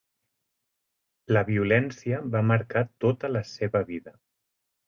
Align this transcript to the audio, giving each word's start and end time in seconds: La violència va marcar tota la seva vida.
La 1.37 1.43
violència 1.51 2.23
va 2.37 2.43
marcar 2.55 2.85
tota 3.07 3.35
la 3.37 3.47
seva 3.55 3.87
vida. 3.95 4.19